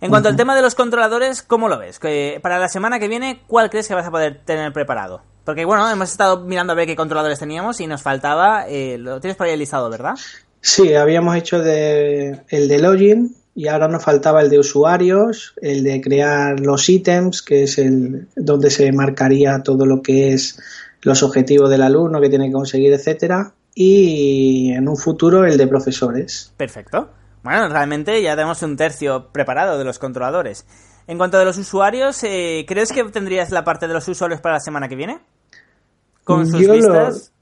En 0.00 0.10
cuanto 0.10 0.28
al 0.28 0.36
tema 0.36 0.54
de 0.54 0.62
los 0.62 0.74
controladores, 0.74 1.42
¿cómo 1.42 1.68
lo 1.68 1.78
ves? 1.78 2.00
Para 2.42 2.58
la 2.58 2.68
semana 2.68 2.98
que 2.98 3.08
viene, 3.08 3.42
¿cuál 3.46 3.70
crees 3.70 3.88
que 3.88 3.94
vas 3.94 4.06
a 4.06 4.10
poder 4.10 4.40
tener 4.44 4.72
preparado? 4.72 5.22
Porque 5.44 5.64
bueno, 5.64 5.88
hemos 5.90 6.10
estado 6.10 6.40
mirando 6.40 6.72
a 6.72 6.76
ver 6.76 6.86
qué 6.86 6.96
controladores 6.96 7.38
teníamos 7.38 7.80
y 7.80 7.86
nos 7.86 8.02
faltaba, 8.02 8.66
lo 8.98 9.20
tienes 9.20 9.36
por 9.36 9.46
ahí 9.46 9.56
listado, 9.56 9.88
¿verdad? 9.88 10.14
Sí, 10.60 10.94
habíamos 10.94 11.36
hecho 11.36 11.60
de, 11.60 12.40
el 12.48 12.68
de 12.68 12.78
login, 12.78 13.36
y 13.54 13.68
ahora 13.68 13.88
nos 13.88 14.04
faltaba 14.04 14.42
el 14.42 14.50
de 14.50 14.58
usuarios, 14.58 15.54
el 15.62 15.82
de 15.82 16.02
crear 16.02 16.60
los 16.60 16.88
ítems, 16.90 17.40
que 17.40 17.62
es 17.62 17.78
el 17.78 18.28
donde 18.36 18.68
se 18.68 18.92
marcaría 18.92 19.62
todo 19.62 19.86
lo 19.86 20.02
que 20.02 20.34
es 20.34 20.60
los 21.00 21.22
objetivos 21.22 21.70
del 21.70 21.82
alumno 21.82 22.20
que 22.20 22.28
tiene 22.28 22.48
que 22.48 22.52
conseguir, 22.52 22.92
etcétera, 22.92 23.54
y 23.74 24.72
en 24.72 24.88
un 24.88 24.96
futuro 24.98 25.46
el 25.46 25.56
de 25.56 25.66
profesores. 25.66 26.52
Perfecto. 26.56 27.08
Bueno, 27.46 27.68
realmente 27.68 28.20
ya 28.20 28.34
tenemos 28.34 28.60
un 28.62 28.76
tercio 28.76 29.28
preparado 29.30 29.78
de 29.78 29.84
los 29.84 30.00
controladores. 30.00 30.66
En 31.06 31.16
cuanto 31.16 31.38
a 31.38 31.44
los 31.44 31.56
usuarios, 31.56 32.24
eh, 32.24 32.64
¿crees 32.66 32.90
que 32.90 33.04
tendrías 33.04 33.52
la 33.52 33.62
parte 33.62 33.86
de 33.86 33.94
los 33.94 34.08
usuarios 34.08 34.40
para 34.40 34.56
la 34.56 34.60
semana 34.60 34.88
que 34.88 34.96
viene? 34.96 35.20
Con 36.24 36.44
sus 36.44 36.58
vistas. 36.58 37.32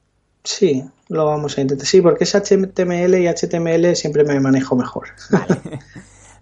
Sí, 0.42 0.84
lo 1.08 1.24
vamos 1.24 1.56
a 1.56 1.62
intentar. 1.62 1.86
Sí, 1.86 2.02
porque 2.02 2.24
es 2.24 2.34
HTML 2.34 3.14
y 3.14 3.28
HTML 3.28 3.96
siempre 3.96 4.24
me 4.24 4.38
manejo 4.40 4.76
mejor. 4.76 5.08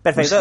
Perfecto. 0.03 0.41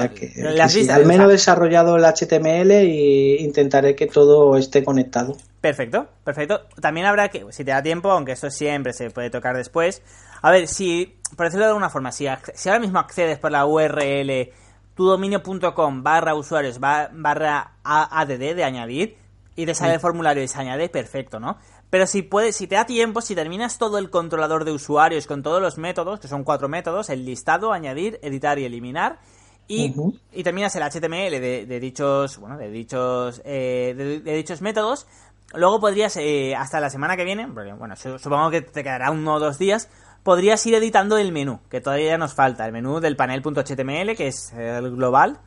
al 0.91 1.05
menos 1.05 1.29
desarrollado 1.29 1.97
el 1.97 2.03
HTML 2.03 2.71
e 2.71 3.35
intentaré 3.39 3.95
que 3.95 4.07
todo 4.07 4.57
esté 4.57 4.83
conectado. 4.83 5.37
Perfecto, 5.61 6.07
perfecto. 6.23 6.61
También 6.81 7.05
habrá 7.05 7.29
que, 7.29 7.45
si 7.51 7.63
te 7.63 7.69
da 7.69 7.83
tiempo, 7.83 8.09
aunque 8.09 8.31
eso 8.31 8.49
siempre 8.49 8.93
se 8.93 9.11
puede 9.11 9.29
tocar 9.29 9.55
después, 9.55 10.01
a 10.41 10.51
ver, 10.51 10.67
si, 10.67 11.17
por 11.35 11.45
decirlo 11.45 11.65
de 11.65 11.71
alguna 11.71 11.89
forma, 11.89 12.11
si, 12.11 12.25
si 12.53 12.69
ahora 12.69 12.79
mismo 12.79 12.99
accedes 12.99 13.39
por 13.39 13.51
la 13.51 13.65
URL 13.65 14.51
tudominio.com 14.95 16.03
barra 16.03 16.35
usuarios 16.35 16.79
barra 16.79 17.71
add 17.83 18.27
de 18.27 18.63
añadir 18.63 19.17
y 19.55 19.65
te 19.65 19.75
sale 19.75 19.95
el 19.95 19.99
formulario 19.99 20.43
y 20.43 20.47
se 20.47 20.59
añade, 20.59 20.89
perfecto, 20.89 21.39
¿no? 21.39 21.57
Pero 21.89 22.07
si 22.07 22.21
puedes, 22.21 22.55
si 22.55 22.67
te 22.67 22.75
da 22.75 22.85
tiempo, 22.85 23.21
si 23.21 23.35
terminas 23.35 23.77
todo 23.77 23.97
el 23.97 24.09
controlador 24.09 24.63
de 24.63 24.71
usuarios 24.71 25.27
con 25.27 25.43
todos 25.43 25.61
los 25.61 25.77
métodos, 25.77 26.21
que 26.21 26.29
son 26.29 26.43
cuatro 26.45 26.69
métodos, 26.69 27.09
el 27.09 27.25
listado, 27.25 27.73
añadir, 27.73 28.17
editar 28.21 28.57
y 28.59 28.65
eliminar, 28.65 29.19
y, 29.67 29.93
y 30.31 30.43
terminas 30.43 30.75
el 30.75 30.83
HTML 30.83 31.39
de, 31.39 31.79
dichos, 31.79 32.37
bueno, 32.37 32.57
de 32.57 32.69
dichos, 32.71 33.41
eh, 33.43 33.93
de, 34.23 34.35
dichos 34.35 34.61
métodos, 34.61 35.05
luego 35.53 35.79
podrías, 35.79 36.15
eh, 36.17 36.55
hasta 36.55 36.79
la 36.79 36.89
semana 36.89 37.17
que 37.17 37.25
viene, 37.25 37.47
porque 37.47 37.73
bueno, 37.73 37.95
supongo 37.95 38.49
que 38.49 38.61
te 38.61 38.83
quedará 38.83 39.11
uno 39.11 39.35
o 39.35 39.39
dos 39.39 39.57
días, 39.57 39.89
podrías 40.23 40.65
ir 40.65 40.75
editando 40.75 41.17
el 41.17 41.31
menú, 41.31 41.59
que 41.69 41.81
todavía 41.81 42.17
nos 42.17 42.33
falta, 42.33 42.65
el 42.65 42.71
menú 42.71 42.99
del 42.99 43.15
panel.html, 43.15 44.15
que 44.15 44.27
es 44.27 44.53
el 44.53 44.95
global, 44.95 45.39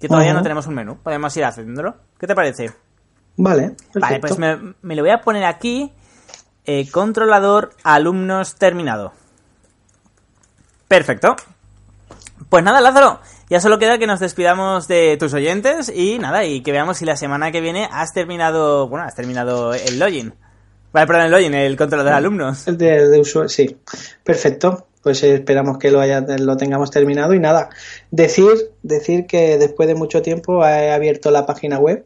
que 0.00 0.08
todavía 0.08 0.32
no 0.32 0.42
tenemos 0.42 0.66
un 0.66 0.74
menú, 0.74 0.96
podemos 0.96 1.36
ir 1.36 1.44
haciéndolo. 1.44 1.96
¿Qué 2.18 2.26
te 2.26 2.34
parece? 2.34 2.72
Vale, 3.36 3.74
Vale, 3.94 4.20
pues 4.20 4.38
me, 4.38 4.94
lo 4.94 5.02
voy 5.02 5.10
a 5.10 5.20
poner 5.20 5.44
aquí. 5.44 5.92
Eh, 6.66 6.88
controlador 6.90 7.70
alumnos 7.82 8.56
terminado. 8.56 9.12
Perfecto. 10.88 11.36
Pues 12.48 12.62
nada, 12.62 12.80
Lázaro, 12.80 13.20
ya 13.48 13.60
solo 13.60 13.78
queda 13.78 13.98
que 13.98 14.06
nos 14.06 14.20
despidamos 14.20 14.88
de 14.88 15.16
tus 15.18 15.32
oyentes 15.34 15.88
y 15.88 16.18
nada, 16.18 16.44
y 16.44 16.62
que 16.62 16.72
veamos 16.72 16.98
si 16.98 17.04
la 17.04 17.16
semana 17.16 17.50
que 17.50 17.60
viene 17.60 17.88
has 17.90 18.12
terminado, 18.12 18.88
bueno, 18.88 19.06
has 19.06 19.14
terminado 19.14 19.74
el 19.74 19.98
login. 19.98 20.34
Vale, 20.92 21.06
perdón, 21.06 21.30
login, 21.30 21.54
el 21.54 21.76
controlador 21.76 22.12
de 22.12 22.18
alumnos. 22.18 22.66
El 22.66 22.76
de, 22.76 23.08
de 23.08 23.20
usuario, 23.20 23.48
sí. 23.48 23.76
Perfecto. 24.24 24.86
Pues 25.02 25.22
esperamos 25.22 25.78
que 25.78 25.90
lo, 25.90 26.00
haya, 26.00 26.20
lo 26.20 26.56
tengamos 26.56 26.90
terminado 26.90 27.32
y 27.32 27.40
nada. 27.40 27.70
Decir, 28.10 28.72
decir 28.82 29.26
que 29.26 29.56
después 29.56 29.88
de 29.88 29.94
mucho 29.94 30.20
tiempo 30.20 30.64
he 30.66 30.92
abierto 30.92 31.30
la 31.30 31.46
página 31.46 31.78
web 31.78 32.04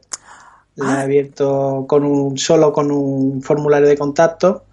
la 0.76 0.86
he 0.86 0.96
ah. 0.96 1.00
abierto 1.02 1.84
con 1.88 2.04
un 2.04 2.36
solo 2.38 2.72
con 2.72 2.90
un 2.90 3.42
formulario 3.42 3.88
de 3.88 3.96
contacto. 3.96 4.64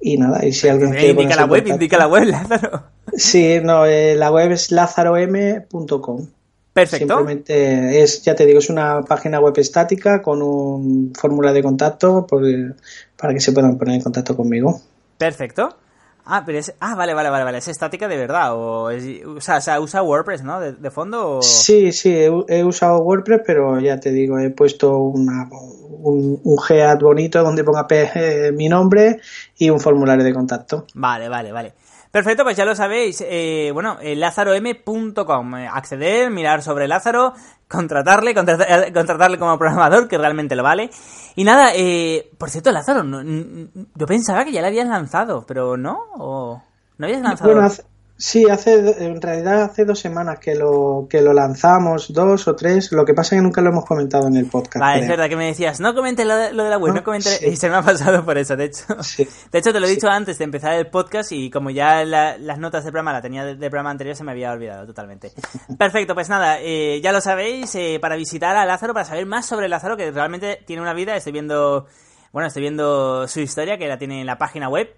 Y 0.00 0.18
nada, 0.18 0.44
y 0.44 0.52
si 0.52 0.68
alguien 0.68 0.90
quiere. 0.90 1.08
Indica 1.10 1.36
la 1.36 1.46
web, 1.46 1.66
indica 1.66 1.98
la 1.98 2.06
web, 2.08 2.24
Lázaro. 2.26 2.84
Sí, 3.16 3.60
no, 3.62 3.86
eh, 3.86 4.14
la 4.14 4.30
web 4.30 4.52
es 4.52 4.70
lazarom.com. 4.70 6.26
Perfecto. 6.76 7.16
Simplemente 7.16 8.02
es, 8.02 8.22
ya 8.22 8.34
te 8.34 8.44
digo, 8.44 8.58
es 8.58 8.68
una 8.68 9.00
página 9.00 9.40
web 9.40 9.54
estática 9.56 10.20
con 10.20 10.42
un 10.42 11.10
formulario 11.18 11.54
de 11.54 11.62
contacto 11.62 12.26
para 13.16 13.32
que 13.32 13.40
se 13.40 13.52
puedan 13.52 13.78
poner 13.78 13.94
en 13.94 14.02
contacto 14.02 14.36
conmigo. 14.36 14.82
Perfecto. 15.16 15.74
Ah, 16.26 16.42
pero 16.44 16.58
es. 16.58 16.74
Ah, 16.80 16.94
vale, 16.94 17.14
vale, 17.14 17.30
vale, 17.30 17.44
vale. 17.44 17.58
Es 17.58 17.68
estática 17.68 18.08
de 18.08 18.18
verdad. 18.18 18.54
O, 18.54 18.90
o, 18.90 19.40
sea, 19.40 19.80
usa 19.80 20.02
WordPress, 20.02 20.42
¿no? 20.42 20.60
De, 20.60 20.90
fondo. 20.90 21.40
Sí, 21.40 21.92
sí, 21.92 22.14
he, 22.14 22.62
usado 22.62 22.98
WordPress, 22.98 23.40
pero 23.46 23.80
ya 23.80 23.98
te 23.98 24.10
digo, 24.10 24.38
he 24.38 24.50
puesto 24.50 24.98
una, 24.98 25.48
un, 25.50 26.38
un 26.44 26.58
Gead 26.58 26.98
bonito 26.98 27.42
donde 27.42 27.64
ponga 27.64 27.86
eh, 27.88 28.52
mi 28.54 28.68
nombre 28.68 29.18
y 29.56 29.70
un 29.70 29.80
formulario 29.80 30.26
de 30.26 30.34
contacto. 30.34 30.84
Vale, 30.92 31.30
vale, 31.30 31.52
vale. 31.52 31.72
Perfecto, 32.16 32.44
pues 32.44 32.56
ya 32.56 32.64
lo 32.64 32.74
sabéis. 32.74 33.22
Eh, 33.28 33.72
bueno, 33.74 33.98
eh, 34.00 34.16
lazarom.com. 34.16 35.54
Eh, 35.56 35.68
acceder, 35.70 36.30
mirar 36.30 36.62
sobre 36.62 36.88
Lázaro, 36.88 37.34
contratarle, 37.68 38.34
contratarle 38.34 39.38
como 39.38 39.58
programador, 39.58 40.08
que 40.08 40.16
realmente 40.16 40.56
lo 40.56 40.62
vale. 40.62 40.88
Y 41.34 41.44
nada, 41.44 41.72
eh, 41.74 42.30
por 42.38 42.48
cierto, 42.48 42.72
Lázaro, 42.72 43.04
yo 43.04 44.06
pensaba 44.06 44.46
que 44.46 44.52
ya 44.52 44.62
lo 44.62 44.68
habías 44.68 44.88
lanzado, 44.88 45.44
pero 45.46 45.76
no, 45.76 45.98
¿O 46.16 46.62
no 46.96 47.06
habías 47.06 47.20
lanzado. 47.20 47.52
Bueno, 47.52 47.68
Sí, 48.18 48.48
hace, 48.48 49.04
en 49.04 49.20
realidad 49.20 49.62
hace 49.62 49.84
dos 49.84 49.98
semanas 49.98 50.38
que 50.38 50.54
lo, 50.54 51.06
que 51.08 51.20
lo 51.20 51.34
lanzamos, 51.34 52.12
dos 52.14 52.48
o 52.48 52.56
tres. 52.56 52.90
Lo 52.92 53.04
que 53.04 53.12
pasa 53.12 53.34
es 53.34 53.40
que 53.40 53.42
nunca 53.42 53.60
lo 53.60 53.68
hemos 53.68 53.84
comentado 53.84 54.26
en 54.28 54.36
el 54.36 54.46
podcast. 54.46 54.78
Vale, 54.78 55.02
es 55.02 55.08
verdad 55.08 55.28
que 55.28 55.36
me 55.36 55.46
decías, 55.46 55.80
no 55.80 55.94
comente 55.94 56.24
lo 56.24 56.34
de, 56.34 56.52
la 56.52 56.78
web, 56.78 56.94
no, 56.94 57.04
comente. 57.04 57.28
Y 57.46 57.56
se 57.56 57.68
me 57.68 57.76
ha 57.76 57.82
pasado 57.82 58.24
por 58.24 58.38
eso, 58.38 58.56
de 58.56 58.64
hecho. 58.64 58.84
De 59.52 59.58
hecho, 59.58 59.72
te 59.72 59.80
lo 59.80 59.86
he 59.86 59.90
dicho 59.90 60.08
antes 60.08 60.38
de 60.38 60.44
empezar 60.44 60.74
el 60.74 60.88
podcast 60.88 61.32
y 61.32 61.50
como 61.50 61.70
ya 61.70 62.04
las 62.04 62.58
notas 62.58 62.84
de 62.84 62.90
programa 62.90 63.12
la 63.12 63.20
tenía 63.20 63.44
del 63.44 63.58
programa 63.58 63.90
anterior, 63.90 64.16
se 64.16 64.24
me 64.24 64.32
había 64.32 64.50
olvidado 64.52 64.86
totalmente. 64.86 65.32
Perfecto, 65.78 66.14
pues 66.14 66.28
nada, 66.28 66.58
eh, 66.60 67.00
ya 67.02 67.12
lo 67.12 67.20
sabéis, 67.20 67.74
eh, 67.74 67.98
para 68.00 68.16
visitar 68.16 68.56
a 68.56 68.64
Lázaro, 68.64 68.94
para 68.94 69.04
saber 69.04 69.26
más 69.26 69.46
sobre 69.46 69.68
Lázaro, 69.68 69.96
que 69.96 70.10
realmente 70.10 70.62
tiene 70.66 70.80
una 70.80 70.94
vida, 70.94 71.16
estoy 71.16 71.32
viendo. 71.32 71.86
Bueno, 72.32 72.48
estoy 72.48 72.62
viendo 72.62 73.28
su 73.28 73.40
historia, 73.40 73.78
que 73.78 73.88
la 73.88 73.98
tiene 73.98 74.20
en 74.20 74.26
la 74.26 74.38
página 74.38 74.68
web 74.68 74.88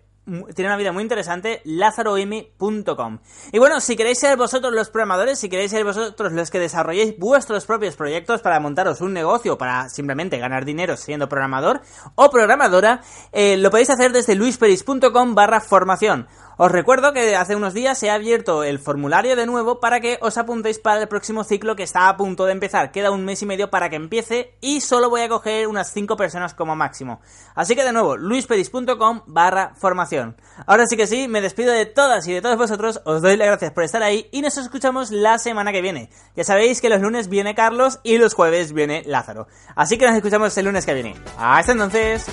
tiene 0.54 0.68
una 0.68 0.76
vida 0.76 0.92
muy 0.92 1.02
interesante, 1.02 1.61
lazarom.com. 1.64 3.18
Y 3.52 3.58
bueno, 3.58 3.80
si 3.80 3.97
queréis 3.97 4.18
ser 4.18 4.37
vosotros 4.37 4.73
los 4.73 4.90
programadores, 4.90 5.38
si 5.38 5.49
queréis 5.49 5.70
ser 5.70 5.85
vosotros 5.85 6.32
los 6.32 6.50
que 6.50 6.58
desarrolléis 6.58 7.18
vuestros 7.18 7.64
propios 7.64 7.97
proyectos 7.97 8.42
para 8.42 8.61
montaros 8.61 9.00
un 9.00 9.12
negocio, 9.12 9.58
para 9.58 9.88
simplemente 9.88 10.38
ganar 10.38 10.64
dinero 10.64 10.97
siendo 10.97 11.28
programador 11.28 11.80
o 12.14 12.30
programadora, 12.30 13.02
eh, 13.32 13.56
lo 13.56 13.70
podéis 13.70 13.90
hacer 13.90 14.12
desde 14.12 14.35
luisperis.com 14.35 15.35
barra 15.35 15.61
formación. 15.61 16.26
Os 16.61 16.73
recuerdo 16.73 17.12
que 17.12 17.37
hace 17.37 17.55
unos 17.55 17.73
días 17.73 17.97
se 17.97 18.11
ha 18.11 18.15
abierto 18.15 18.65
el 18.65 18.81
formulario 18.81 19.37
de 19.37 19.47
nuevo 19.47 19.79
para 19.79 20.00
que 20.00 20.19
os 20.21 20.38
apuntéis 20.38 20.81
para 20.81 21.00
el 21.00 21.07
próximo 21.07 21.45
ciclo 21.45 21.77
que 21.77 21.85
está 21.85 22.09
a 22.09 22.17
punto 22.17 22.47
de 22.47 22.53
empezar. 22.53 22.91
Queda 22.91 23.12
un 23.12 23.25
mes 23.25 23.41
y 23.43 23.47
medio 23.47 23.71
para 23.71 23.88
que 23.88 23.95
empiece 23.95 24.57
y 24.61 24.81
solo 24.81 25.09
voy 25.09 25.21
a 25.21 25.29
coger 25.29 25.69
unas 25.69 25.93
5 25.93 26.17
personas 26.17 26.55
como 26.55 26.75
máximo. 26.75 27.21
Así 27.55 27.77
que 27.77 27.85
de 27.85 27.93
nuevo, 27.93 28.17
luisperis.com 28.17 29.23
barra 29.29 29.73
formación. 29.77 30.37
Ahora 30.67 30.87
sí 30.87 30.97
que 30.97 31.07
sí, 31.07 31.29
me 31.29 31.41
despido 31.41 31.73
de 31.73 31.87
todas 31.87 32.27
y 32.27 32.33
de 32.33 32.43
todos 32.43 32.59
vosotros, 32.59 33.03
os 33.05 33.23
doy 33.23 33.37
las 33.37 33.47
gracias 33.47 33.71
por 33.71 33.85
estar 33.85 34.03
ahí 34.03 34.29
y 34.33 34.43
nos 34.43 34.59
escuchamos 34.59 35.12
la 35.12 35.38
semana 35.38 35.71
que 35.71 35.81
viene. 35.81 36.11
Ya 36.35 36.43
sabéis 36.43 36.81
que 36.81 36.88
los 36.88 37.00
lunes 37.00 37.29
viene 37.29 37.55
Carlos 37.55 38.00
y 38.03 38.19
los 38.19 38.35
jueves 38.35 38.73
viene 38.73 39.05
Lázaro. 39.07 39.47
Así 39.77 39.97
que 39.97 40.07
nos 40.09 40.17
escuchamos 40.17 40.59
el 40.59 40.65
lunes 40.65 40.85
que 40.85 40.95
viene. 40.95 41.15
Hasta 41.38 41.71
entonces. 41.71 42.27